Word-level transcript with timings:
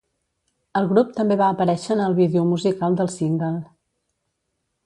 El 0.79 0.87
grup 0.93 1.11
també 1.19 1.37
va 1.43 1.51
aparèixer 1.55 1.93
en 1.97 2.03
el 2.07 2.17
vídeo 2.21 2.47
musical 2.55 2.99
del 3.03 3.15
single. 3.19 3.55